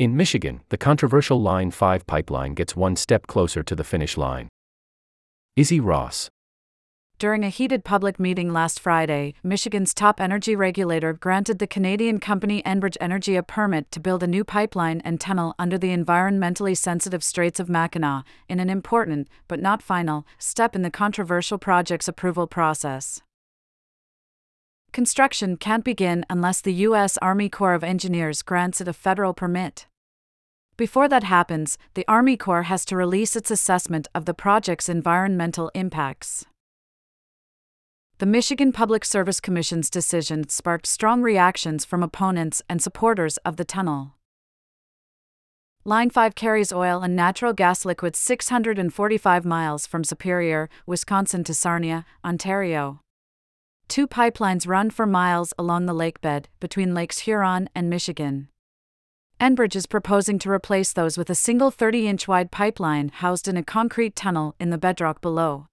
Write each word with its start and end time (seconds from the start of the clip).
In 0.00 0.16
Michigan, 0.16 0.62
the 0.70 0.78
controversial 0.78 1.42
Line 1.42 1.70
5 1.70 2.06
pipeline 2.06 2.54
gets 2.54 2.74
one 2.74 2.96
step 2.96 3.26
closer 3.26 3.62
to 3.62 3.74
the 3.74 3.84
finish 3.84 4.16
line. 4.16 4.48
Izzy 5.56 5.78
Ross. 5.78 6.30
During 7.18 7.44
a 7.44 7.50
heated 7.50 7.84
public 7.84 8.18
meeting 8.18 8.50
last 8.50 8.80
Friday, 8.80 9.34
Michigan's 9.42 9.92
top 9.92 10.18
energy 10.18 10.56
regulator 10.56 11.12
granted 11.12 11.58
the 11.58 11.66
Canadian 11.66 12.18
company 12.18 12.62
Enbridge 12.62 12.96
Energy 12.98 13.36
a 13.36 13.42
permit 13.42 13.90
to 13.90 14.00
build 14.00 14.22
a 14.22 14.26
new 14.26 14.42
pipeline 14.42 15.02
and 15.04 15.20
tunnel 15.20 15.54
under 15.58 15.76
the 15.76 15.94
environmentally 15.94 16.74
sensitive 16.74 17.22
Straits 17.22 17.60
of 17.60 17.68
Mackinac, 17.68 18.24
in 18.48 18.58
an 18.58 18.70
important, 18.70 19.28
but 19.48 19.60
not 19.60 19.82
final, 19.82 20.26
step 20.38 20.74
in 20.74 20.80
the 20.80 20.90
controversial 20.90 21.58
project's 21.58 22.08
approval 22.08 22.46
process. 22.46 23.20
Construction 24.92 25.58
can't 25.58 25.84
begin 25.84 26.24
unless 26.30 26.62
the 26.62 26.72
U.S. 26.88 27.18
Army 27.18 27.50
Corps 27.50 27.74
of 27.74 27.84
Engineers 27.84 28.40
grants 28.40 28.80
it 28.80 28.88
a 28.88 28.94
federal 28.94 29.34
permit. 29.34 29.86
Before 30.80 31.08
that 31.08 31.24
happens, 31.24 31.76
the 31.92 32.06
Army 32.08 32.38
Corps 32.38 32.62
has 32.62 32.86
to 32.86 32.96
release 32.96 33.36
its 33.36 33.50
assessment 33.50 34.08
of 34.14 34.24
the 34.24 34.32
project's 34.32 34.88
environmental 34.88 35.70
impacts. 35.74 36.46
The 38.16 38.24
Michigan 38.24 38.72
Public 38.72 39.04
Service 39.04 39.40
Commission's 39.40 39.90
decision 39.90 40.48
sparked 40.48 40.86
strong 40.86 41.20
reactions 41.20 41.84
from 41.84 42.02
opponents 42.02 42.62
and 42.66 42.80
supporters 42.80 43.36
of 43.44 43.58
the 43.58 43.64
tunnel. 43.66 44.14
Line 45.84 46.08
5 46.08 46.34
carries 46.34 46.72
oil 46.72 47.02
and 47.02 47.14
natural 47.14 47.52
gas 47.52 47.84
liquids 47.84 48.18
645 48.18 49.44
miles 49.44 49.86
from 49.86 50.02
Superior, 50.02 50.70
Wisconsin 50.86 51.44
to 51.44 51.52
Sarnia, 51.52 52.06
Ontario. 52.24 53.02
Two 53.88 54.08
pipelines 54.08 54.66
run 54.66 54.88
for 54.88 55.04
miles 55.04 55.52
along 55.58 55.84
the 55.84 55.94
lakebed 55.94 56.46
between 56.58 56.94
Lakes 56.94 57.18
Huron 57.18 57.68
and 57.74 57.90
Michigan. 57.90 58.48
Enbridge 59.40 59.74
is 59.74 59.86
proposing 59.86 60.38
to 60.38 60.50
replace 60.50 60.92
those 60.92 61.16
with 61.16 61.30
a 61.30 61.34
single 61.34 61.70
30 61.70 62.06
inch 62.06 62.28
wide 62.28 62.50
pipeline 62.50 63.08
housed 63.08 63.48
in 63.48 63.56
a 63.56 63.64
concrete 63.64 64.14
tunnel 64.14 64.54
in 64.60 64.68
the 64.68 64.76
bedrock 64.76 65.22
below. 65.22 65.66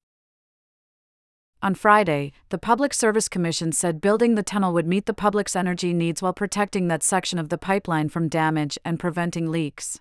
On 1.62 1.76
Friday, 1.76 2.32
the 2.48 2.58
Public 2.58 2.94
Service 2.94 3.28
Commission 3.28 3.74
said 3.74 4.00
building 4.00 4.36
the 4.36 4.44
tunnel 4.44 4.72
would 4.72 4.88
meet 4.88 5.06
the 5.06 5.14
public's 5.14 5.54
energy 5.54 5.92
needs 5.92 6.22
while 6.22 6.32
protecting 6.32 6.88
that 6.88 7.04
section 7.04 7.38
of 7.38 7.50
the 7.50 7.58
pipeline 7.58 8.08
from 8.08 8.30
damage 8.30 8.78
and 8.86 9.02
preventing 9.02 9.52
leaks. 9.52 10.00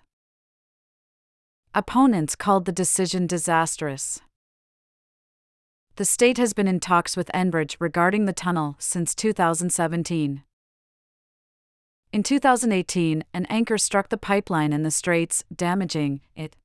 Opponents 1.75 2.37
called 2.37 2.63
the 2.63 2.71
decision 2.71 3.27
disastrous. 3.27 4.21
The 5.97 6.05
state 6.05 6.37
has 6.37 6.53
been 6.53 6.69
in 6.69 6.79
talks 6.79 7.17
with 7.17 7.29
Enbridge 7.33 7.75
regarding 7.79 8.25
the 8.25 8.33
tunnel 8.33 8.77
since 8.79 9.13
2017. 9.13 10.43
In 12.13 12.23
2018, 12.23 13.23
an 13.33 13.45
anchor 13.47 13.77
struck 13.77 14.09
the 14.09 14.17
pipeline 14.17 14.71
in 14.71 14.83
the 14.83 14.91
Straits, 14.91 15.43
damaging 15.53 16.21
it. 16.35 16.55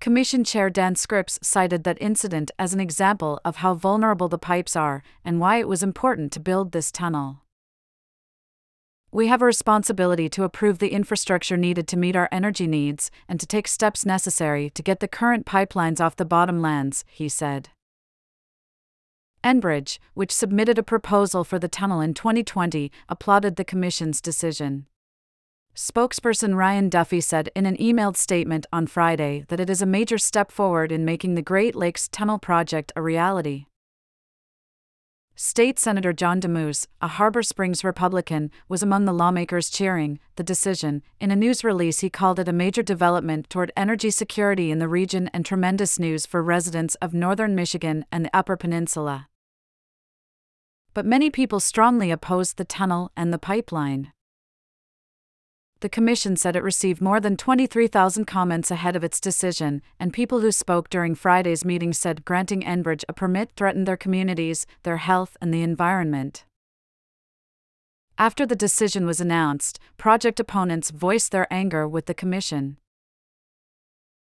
Commission 0.00 0.44
Chair 0.44 0.70
Dan 0.70 0.96
Scripps 0.96 1.38
cited 1.42 1.84
that 1.84 2.00
incident 2.00 2.50
as 2.58 2.74
an 2.74 2.80
example 2.80 3.40
of 3.44 3.56
how 3.56 3.74
vulnerable 3.74 4.28
the 4.28 4.38
pipes 4.38 4.76
are 4.76 5.02
and 5.24 5.40
why 5.40 5.56
it 5.56 5.68
was 5.68 5.82
important 5.82 6.30
to 6.32 6.40
build 6.40 6.72
this 6.72 6.92
tunnel. 6.92 7.42
We 9.12 9.26
have 9.26 9.42
a 9.42 9.46
responsibility 9.46 10.28
to 10.28 10.44
approve 10.44 10.78
the 10.78 10.92
infrastructure 10.92 11.56
needed 11.56 11.88
to 11.88 11.98
meet 11.98 12.14
our 12.14 12.28
energy 12.30 12.66
needs 12.66 13.10
and 13.28 13.40
to 13.40 13.46
take 13.46 13.66
steps 13.66 14.06
necessary 14.06 14.70
to 14.70 14.82
get 14.82 15.00
the 15.00 15.08
current 15.08 15.46
pipelines 15.46 16.00
off 16.00 16.16
the 16.16 16.26
bottomlands, 16.26 17.02
he 17.10 17.28
said. 17.28 17.70
Enbridge, 19.42 19.98
which 20.14 20.32
submitted 20.32 20.78
a 20.78 20.82
proposal 20.82 21.44
for 21.44 21.58
the 21.58 21.68
tunnel 21.68 22.00
in 22.00 22.14
2020, 22.14 22.92
applauded 23.08 23.56
the 23.56 23.64
Commission's 23.64 24.20
decision. 24.20 24.86
Spokesperson 25.74 26.56
Ryan 26.56 26.88
Duffy 26.88 27.20
said 27.20 27.48
in 27.54 27.64
an 27.64 27.76
emailed 27.76 28.16
statement 28.16 28.66
on 28.72 28.86
Friday 28.86 29.44
that 29.48 29.60
it 29.60 29.70
is 29.70 29.80
a 29.80 29.86
major 29.86 30.18
step 30.18 30.50
forward 30.50 30.92
in 30.92 31.04
making 31.04 31.36
the 31.36 31.42
Great 31.42 31.74
Lakes 31.74 32.08
Tunnel 32.08 32.38
project 32.38 32.92
a 32.96 33.02
reality. 33.02 33.66
State 35.36 35.78
Senator 35.78 36.12
John 36.12 36.38
Damoose, 36.38 36.86
a 37.00 37.08
Harbor 37.08 37.42
Springs 37.42 37.82
Republican, 37.82 38.50
was 38.68 38.82
among 38.82 39.06
the 39.06 39.12
lawmakers 39.14 39.70
cheering 39.70 40.18
the 40.36 40.42
decision. 40.42 41.02
In 41.18 41.30
a 41.30 41.36
news 41.36 41.64
release, 41.64 42.00
he 42.00 42.10
called 42.10 42.38
it 42.38 42.48
a 42.48 42.52
major 42.52 42.82
development 42.82 43.48
toward 43.48 43.72
energy 43.74 44.10
security 44.10 44.70
in 44.70 44.80
the 44.80 44.88
region 44.88 45.30
and 45.32 45.46
tremendous 45.46 45.98
news 45.98 46.26
for 46.26 46.42
residents 46.42 46.94
of 46.96 47.14
northern 47.14 47.54
Michigan 47.54 48.04
and 48.12 48.26
the 48.26 48.36
Upper 48.36 48.56
Peninsula 48.56 49.28
but 50.94 51.06
many 51.06 51.30
people 51.30 51.60
strongly 51.60 52.10
opposed 52.10 52.56
the 52.56 52.64
tunnel 52.64 53.12
and 53.16 53.32
the 53.32 53.38
pipeline. 53.38 54.12
The 55.80 55.88
Commission 55.88 56.36
said 56.36 56.56
it 56.56 56.62
received 56.62 57.00
more 57.00 57.20
than 57.20 57.38
23,000 57.38 58.26
comments 58.26 58.70
ahead 58.70 58.96
of 58.96 59.04
its 59.04 59.18
decision, 59.18 59.80
and 59.98 60.12
people 60.12 60.40
who 60.40 60.52
spoke 60.52 60.90
during 60.90 61.14
Friday's 61.14 61.64
meeting 61.64 61.94
said 61.94 62.26
granting 62.26 62.62
Enbridge 62.62 63.02
a 63.08 63.14
permit 63.14 63.52
threatened 63.56 63.88
their 63.88 63.96
communities, 63.96 64.66
their 64.82 64.98
health, 64.98 65.38
and 65.40 65.54
the 65.54 65.62
environment. 65.62 66.44
After 68.18 68.44
the 68.44 68.54
decision 68.56 69.06
was 69.06 69.22
announced, 69.22 69.80
project 69.96 70.38
opponents 70.38 70.90
voiced 70.90 71.32
their 71.32 71.50
anger 71.50 71.88
with 71.88 72.04
the 72.04 72.12
Commission. 72.12 72.76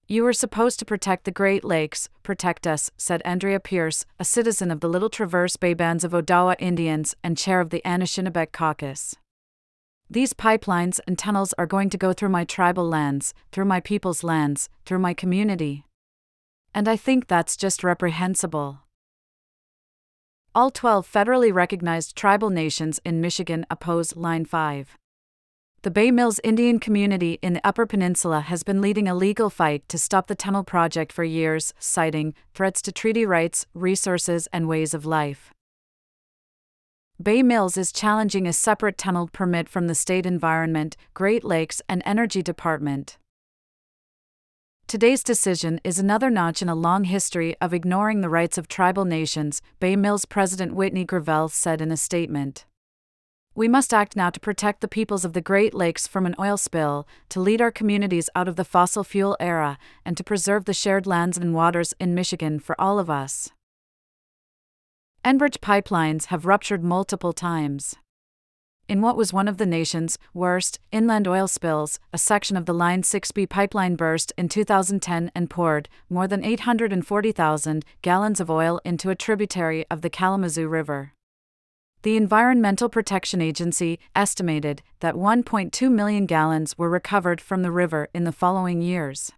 You 0.08 0.24
were 0.24 0.32
supposed 0.32 0.78
to 0.80 0.84
protect 0.84 1.24
the 1.24 1.30
Great 1.30 1.64
Lakes, 1.64 2.08
protect 2.22 2.66
us, 2.66 2.90
said 2.96 3.22
Andrea 3.24 3.60
Pierce, 3.60 4.04
a 4.18 4.24
citizen 4.24 4.70
of 4.70 4.80
the 4.80 4.88
Little 4.88 5.08
Traverse 5.08 5.56
Bay 5.56 5.74
Bands 5.74 6.04
of 6.04 6.12
Odawa 6.12 6.56
Indians 6.58 7.14
and 7.22 7.38
chair 7.38 7.60
of 7.60 7.70
the 7.70 7.80
Anishinaabeg 7.84 8.52
Caucus. 8.52 9.14
These 10.10 10.34
pipelines 10.34 11.00
and 11.06 11.18
tunnels 11.18 11.54
are 11.56 11.66
going 11.66 11.88
to 11.88 11.96
go 11.96 12.12
through 12.12 12.28
my 12.28 12.44
tribal 12.44 12.86
lands, 12.86 13.32
through 13.52 13.64
my 13.64 13.80
people's 13.80 14.22
lands, 14.22 14.68
through 14.84 14.98
my 14.98 15.14
community. 15.14 15.86
And 16.74 16.88
I 16.88 16.96
think 16.96 17.28
that's 17.28 17.56
just 17.56 17.84
reprehensible. 17.84 18.80
All 20.54 20.70
12 20.70 21.10
federally 21.10 21.54
recognized 21.54 22.14
tribal 22.14 22.50
nations 22.50 23.00
in 23.04 23.22
Michigan 23.22 23.64
oppose 23.70 24.14
Line 24.16 24.44
5. 24.44 24.98
The 25.82 25.90
Bay 25.90 26.12
Mills 26.12 26.38
Indian 26.44 26.78
community 26.78 27.40
in 27.42 27.54
the 27.54 27.66
Upper 27.66 27.86
Peninsula 27.86 28.42
has 28.42 28.62
been 28.62 28.80
leading 28.80 29.08
a 29.08 29.16
legal 29.16 29.50
fight 29.50 29.88
to 29.88 29.98
stop 29.98 30.28
the 30.28 30.36
tunnel 30.36 30.62
project 30.62 31.12
for 31.12 31.24
years, 31.24 31.74
citing 31.80 32.34
threats 32.54 32.80
to 32.82 32.92
treaty 32.92 33.26
rights, 33.26 33.66
resources, 33.74 34.46
and 34.52 34.68
ways 34.68 34.94
of 34.94 35.04
life. 35.04 35.52
Bay 37.20 37.42
Mills 37.42 37.76
is 37.76 37.90
challenging 37.90 38.46
a 38.46 38.52
separate 38.52 38.96
tunnel 38.96 39.28
permit 39.32 39.68
from 39.68 39.88
the 39.88 39.96
State 39.96 40.24
Environment, 40.24 40.96
Great 41.14 41.42
Lakes, 41.42 41.82
and 41.88 42.00
Energy 42.06 42.44
Department. 42.44 43.18
Today's 44.86 45.24
decision 45.24 45.80
is 45.82 45.98
another 45.98 46.30
notch 46.30 46.62
in 46.62 46.68
a 46.68 46.76
long 46.76 47.04
history 47.04 47.56
of 47.60 47.74
ignoring 47.74 48.20
the 48.20 48.28
rights 48.28 48.56
of 48.56 48.68
tribal 48.68 49.04
nations, 49.04 49.60
Bay 49.80 49.96
Mills 49.96 50.26
President 50.26 50.76
Whitney 50.76 51.04
Gravelle 51.04 51.50
said 51.50 51.80
in 51.80 51.90
a 51.90 51.96
statement. 51.96 52.66
We 53.54 53.68
must 53.68 53.92
act 53.92 54.16
now 54.16 54.30
to 54.30 54.40
protect 54.40 54.80
the 54.80 54.88
peoples 54.88 55.26
of 55.26 55.34
the 55.34 55.42
Great 55.42 55.74
Lakes 55.74 56.06
from 56.06 56.24
an 56.24 56.34
oil 56.38 56.56
spill, 56.56 57.06
to 57.28 57.40
lead 57.40 57.60
our 57.60 57.70
communities 57.70 58.30
out 58.34 58.48
of 58.48 58.56
the 58.56 58.64
fossil 58.64 59.04
fuel 59.04 59.36
era, 59.38 59.76
and 60.06 60.16
to 60.16 60.24
preserve 60.24 60.64
the 60.64 60.72
shared 60.72 61.06
lands 61.06 61.36
and 61.36 61.52
waters 61.54 61.92
in 62.00 62.14
Michigan 62.14 62.58
for 62.58 62.80
all 62.80 62.98
of 62.98 63.10
us. 63.10 63.50
Enbridge 65.22 65.58
pipelines 65.58 66.26
have 66.26 66.46
ruptured 66.46 66.82
multiple 66.82 67.34
times. 67.34 67.94
In 68.88 69.02
what 69.02 69.18
was 69.18 69.34
one 69.34 69.48
of 69.48 69.58
the 69.58 69.66
nation's 69.66 70.18
worst 70.32 70.80
inland 70.90 71.28
oil 71.28 71.46
spills, 71.46 72.00
a 72.12 72.18
section 72.18 72.56
of 72.56 72.64
the 72.64 72.74
Line 72.74 73.02
6B 73.02 73.48
pipeline 73.50 73.96
burst 73.96 74.32
in 74.38 74.48
2010 74.48 75.30
and 75.34 75.50
poured 75.50 75.90
more 76.08 76.26
than 76.26 76.42
840,000 76.42 77.84
gallons 78.00 78.40
of 78.40 78.50
oil 78.50 78.80
into 78.82 79.10
a 79.10 79.14
tributary 79.14 79.84
of 79.90 80.00
the 80.00 80.10
Kalamazoo 80.10 80.68
River. 80.68 81.12
The 82.02 82.16
Environmental 82.16 82.88
Protection 82.88 83.40
Agency 83.40 84.00
estimated 84.16 84.82
that 84.98 85.14
1.2 85.14 85.88
million 85.88 86.26
gallons 86.26 86.76
were 86.76 86.90
recovered 86.90 87.40
from 87.40 87.62
the 87.62 87.70
river 87.70 88.08
in 88.12 88.24
the 88.24 88.32
following 88.32 88.82
years. 88.82 89.30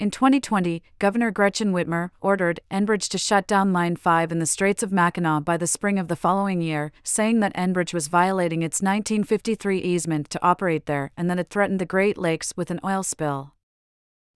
In 0.00 0.10
2020, 0.10 0.82
Governor 0.98 1.30
Gretchen 1.30 1.72
Whitmer 1.72 2.10
ordered 2.20 2.58
Enbridge 2.68 3.08
to 3.10 3.18
shut 3.18 3.46
down 3.46 3.72
Line 3.72 3.94
5 3.94 4.32
in 4.32 4.40
the 4.40 4.46
Straits 4.46 4.82
of 4.82 4.90
Mackinac 4.90 5.44
by 5.44 5.56
the 5.56 5.68
spring 5.68 6.00
of 6.00 6.08
the 6.08 6.16
following 6.16 6.60
year, 6.60 6.90
saying 7.04 7.38
that 7.40 7.54
Enbridge 7.54 7.94
was 7.94 8.08
violating 8.08 8.62
its 8.62 8.82
1953 8.82 9.78
easement 9.78 10.30
to 10.30 10.42
operate 10.42 10.86
there 10.86 11.12
and 11.16 11.30
that 11.30 11.38
it 11.38 11.48
threatened 11.48 11.80
the 11.80 11.86
Great 11.86 12.18
Lakes 12.18 12.56
with 12.56 12.72
an 12.72 12.80
oil 12.84 13.04
spill. 13.04 13.54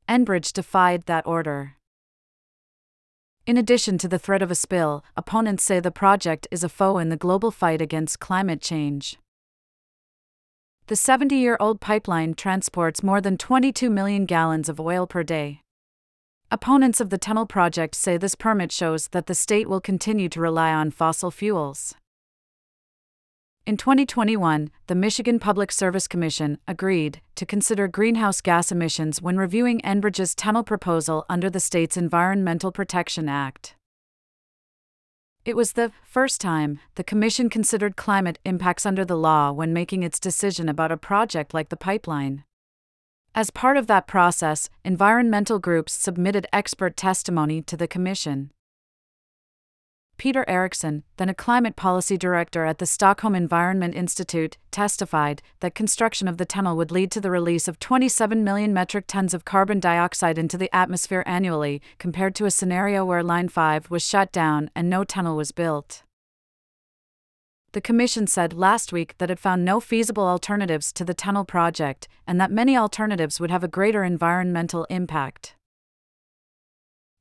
Enbridge 0.09 0.53
defied 0.53 1.07
that 1.07 1.27
order. 1.27 1.75
In 3.45 3.57
addition 3.57 3.99
to 3.99 4.07
the 4.07 4.21
threat 4.21 4.41
of 4.41 4.53
a 4.53 4.55
spill, 4.55 5.05
opponents 5.17 5.65
say 5.65 5.81
the 5.81 5.91
project 5.91 6.47
is 6.53 6.63
a 6.63 6.69
foe 6.69 6.99
in 6.99 7.09
the 7.09 7.17
global 7.17 7.51
fight 7.51 7.83
against 7.83 8.21
climate 8.21 8.61
change. 8.61 9.19
The 10.87 10.95
70 10.95 11.35
year 11.35 11.57
old 11.59 11.81
pipeline 11.81 12.35
transports 12.35 13.03
more 13.03 13.21
than 13.21 13.37
22 13.37 13.91
million 13.91 14.27
gallons 14.27 14.69
of 14.69 14.79
oil 14.79 15.09
per 15.09 15.25
day. 15.25 15.61
Opponents 16.53 17.01
of 17.01 17.11
the 17.11 17.19
tunnel 17.19 17.47
project 17.47 17.97
say 17.97 18.17
this 18.17 18.37
permit 18.37 18.71
shows 18.71 19.09
that 19.09 19.27
the 19.27 19.35
state 19.35 19.69
will 19.69 19.81
continue 19.81 20.29
to 20.29 20.41
rely 20.41 20.73
on 20.73 20.93
fossil 20.93 21.33
fuels. 21.33 21.97
In 23.65 23.77
2021, 23.77 24.73
the 24.89 24.95
Michigan 24.97 25.39
Public 25.39 25.71
Service 25.71 26.09
Commission 26.09 26.59
agreed 26.67 27.21
to 27.37 27.47
consider 27.47 27.87
greenhouse 27.87 28.41
gas 28.41 28.73
emissions 28.73 29.23
when 29.23 29.37
reviewing 29.37 29.81
Enbridge's 29.83 30.35
tunnel 30.35 30.65
proposal 30.65 31.25
under 31.29 31.49
the 31.49 31.61
state's 31.61 31.97
Environmental 31.97 32.73
Protection 32.73 33.29
Act. 33.29 33.77
It 35.45 35.55
was 35.55 35.75
the 35.75 35.93
first 36.05 36.41
time 36.41 36.81
the 36.97 37.05
Commission 37.05 37.49
considered 37.49 37.95
climate 37.95 38.41
impacts 38.45 38.85
under 38.85 39.05
the 39.05 39.17
law 39.17 39.53
when 39.53 39.73
making 39.73 40.03
its 40.03 40.19
decision 40.19 40.69
about 40.69 40.91
a 40.91 40.97
project 40.97 41.55
like 41.55 41.69
the 41.69 41.77
pipeline. 41.77 42.43
As 43.33 43.51
part 43.51 43.77
of 43.77 43.87
that 43.87 44.09
process, 44.09 44.71
environmental 44.85 45.61
groups 45.61 45.93
submitted 45.93 46.49
expert 46.53 46.97
testimony 46.97 47.63
to 47.63 47.77
the 47.77 47.87
Commission. 47.87 48.51
Peter 50.23 50.49
Erickson, 50.49 51.03
then 51.17 51.29
a 51.29 51.35
climate 51.35 51.75
policy 51.75 52.17
director 52.17 52.65
at 52.65 52.79
the 52.79 52.87
Stockholm 52.87 53.35
Environment 53.35 53.93
Institute, 53.93 54.57
testified 54.71 55.43
that 55.59 55.75
construction 55.75 56.29
of 56.29 56.37
the 56.37 56.45
tunnel 56.45 56.77
would 56.77 56.93
lead 56.93 57.11
to 57.11 57.21
the 57.21 57.29
release 57.29 57.67
of 57.67 57.81
27 57.81 58.45
million 58.45 58.73
metric 58.73 59.07
tons 59.09 59.35
of 59.35 59.45
carbon 59.45 59.81
dioxide 59.81 60.39
into 60.39 60.57
the 60.57 60.73
atmosphere 60.73 61.25
annually, 61.27 61.83
compared 61.99 62.37
to 62.37 62.45
a 62.45 62.53
scenario 62.53 63.05
where 63.05 63.25
Line 63.25 63.49
5 63.49 63.91
was 63.91 64.07
shut 64.07 64.31
down 64.31 64.71
and 64.77 64.89
no 64.89 65.03
tunnel 65.03 65.37
was 65.37 65.51
built. 65.51 66.05
The 67.73 67.81
Commission 67.81 68.29
said 68.29 68.53
last 68.53 68.93
week 68.93 69.17
that 69.19 69.29
it 69.29 69.41
found 69.41 69.65
no 69.65 69.81
feasible 69.81 70.29
alternatives 70.29 70.93
to 70.93 71.05
the 71.05 71.15
tunnel 71.15 71.45
project 71.45 72.07
and 72.29 72.41
that 72.41 72.53
many 72.53 72.77
alternatives 72.77 73.41
would 73.41 73.51
have 73.51 73.65
a 73.65 73.77
greater 73.77 74.05
environmental 74.05 74.85
impact. 74.85 75.57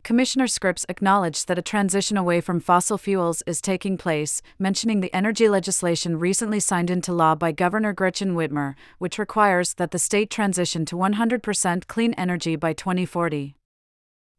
Commissioner 0.03 0.48
Scripps 0.48 0.86
acknowledged 0.89 1.48
that 1.48 1.59
a 1.59 1.62
transition 1.62 2.18
away 2.18 2.42
from 2.42 2.59
fossil 2.59 2.98
fuels 2.98 3.44
is 3.45 3.62
taking 3.62 3.98
place, 3.98 4.42
mentioning 4.57 5.00
the 5.00 5.13
energy 5.13 5.48
legislation 5.48 6.18
recently 6.18 6.59
signed 6.59 6.89
into 6.89 7.13
law 7.13 7.36
by 7.36 7.51
Governor 7.51 7.94
Gretchen 7.94 8.33
Whitmer, 8.36 8.74
which 8.98 9.19
requires 9.19 9.75
that 9.75 9.92
the 9.92 10.00
state 10.00 10.31
transition 10.31 10.86
to 10.86 10.95
100% 10.95 11.88
clean 11.88 12.13
energy 12.15 12.56
by 12.56 12.74
2040. 12.74 13.56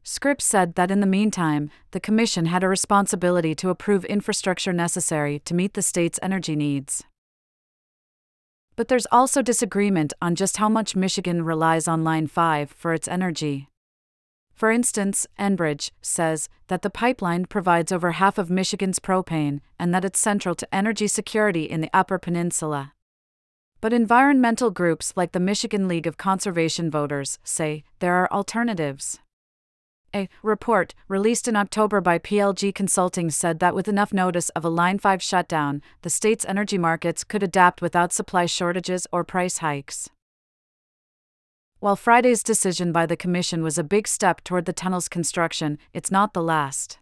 Scripps 0.03 0.45
said 0.45 0.75
that 0.75 0.91
in 0.91 0.99
the 0.99 1.07
meantime, 1.07 1.71
the 1.93 2.01
Commission 2.01 2.47
had 2.47 2.65
a 2.65 2.69
responsibility 2.69 3.55
to 3.55 3.71
approve 3.71 4.05
infrastructure 4.07 4.73
necessary 4.73 5.39
to 5.45 5.55
meet 5.55 5.75
the 5.75 5.83
state's 5.83 6.19
energy 6.21 6.57
needs. 6.57 7.05
But 8.75 8.89
there's 8.89 9.07
also 9.13 9.43
disagreement 9.43 10.13
on 10.21 10.35
just 10.35 10.57
how 10.57 10.69
much 10.69 10.97
Michigan 10.97 11.45
relies 11.45 11.87
on 11.87 12.03
Line 12.03 12.27
5 12.27 12.73
for 12.73 12.93
its 12.93 13.07
energy. 13.07 13.69
For 14.63 14.71
instance, 14.71 15.27
Enbridge 15.41 15.91
says 16.03 16.49
that 16.69 16.83
the 16.83 16.89
pipeline 16.89 17.47
provides 17.47 17.91
over 17.91 18.13
half 18.13 18.39
of 18.39 18.49
Michigan's 18.49 19.01
propane 19.01 19.61
and 19.77 19.93
that 19.93 20.05
it's 20.05 20.21
central 20.21 20.55
to 20.55 20.73
energy 20.73 21.09
security 21.09 21.65
in 21.65 21.81
the 21.81 21.91
Upper 21.93 22.17
Peninsula. 22.17 22.93
But 23.81 23.93
environmental 23.93 24.71
groups 24.71 25.15
like 25.17 25.33
the 25.33 25.41
Michigan 25.41 25.89
League 25.89 26.07
of 26.07 26.17
Conservation 26.17 26.93
Voters 26.93 27.41
say 27.43 27.83
there 27.99 28.15
are 28.15 28.31
alternatives. 28.31 29.19
A 30.15 30.29
report 30.45 30.95
released 31.09 31.49
in 31.49 31.57
October 31.57 32.01
by 32.01 32.21
PLG 32.21 32.73
Consulting 32.73 33.31
said 33.31 33.59
that 33.59 33.75
with 33.75 33.89
enough 33.89 34.13
notice 34.13 34.49
of 34.51 34.65
a 34.65 34.69
Line 34.69 35.01
5 35.01 35.21
shutdown, 35.21 35.83
the 36.03 36.09
state's 36.09 36.45
energy 36.45 36.79
markets 36.79 37.25
could 37.25 37.43
adapt 37.43 37.83
without 37.83 38.13
supply 38.13 38.47
shortages 38.47 39.09
or 39.11 39.25
price 39.25 39.59
hikes. 39.59 40.09
While 41.83 41.97
Friday's 41.97 42.45
decision 42.45 42.93
by 42.93 43.07
the 43.07 43.17
Commission 43.17 43.65
was 43.65 43.77
a 43.77 43.83
big 43.83 44.07
step 44.07 44.45
toward 44.45 44.67
the 44.67 44.73
tunnel's 44.73 45.09
construction, 45.09 45.81
it's 45.93 46.13
not 46.13 46.33
the 46.33 46.41
last. 46.41 47.01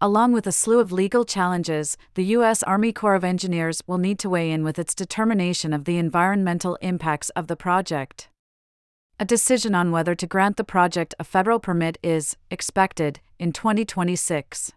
Along 0.00 0.32
with 0.32 0.46
a 0.46 0.50
slew 0.50 0.80
of 0.80 0.92
legal 0.92 1.26
challenges, 1.26 1.98
the 2.14 2.24
U.S. 2.36 2.62
Army 2.62 2.90
Corps 2.90 3.14
of 3.14 3.22
Engineers 3.22 3.82
will 3.86 3.98
need 3.98 4.18
to 4.20 4.30
weigh 4.30 4.50
in 4.50 4.64
with 4.64 4.78
its 4.78 4.94
determination 4.94 5.74
of 5.74 5.84
the 5.84 5.98
environmental 5.98 6.76
impacts 6.76 7.28
of 7.36 7.48
the 7.48 7.54
project. 7.54 8.30
A 9.20 9.26
decision 9.26 9.74
on 9.74 9.92
whether 9.92 10.14
to 10.14 10.26
grant 10.26 10.56
the 10.56 10.64
project 10.64 11.14
a 11.18 11.24
federal 11.24 11.60
permit 11.60 11.98
is 12.02 12.38
expected 12.50 13.20
in 13.38 13.52
2026. 13.52 14.72